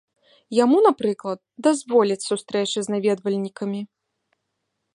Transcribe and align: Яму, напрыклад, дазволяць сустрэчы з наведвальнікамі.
Яму, 0.63 0.77
напрыклад, 0.85 1.39
дазволяць 1.67 2.27
сустрэчы 2.29 2.77
з 2.87 2.93
наведвальнікамі. 2.95 3.81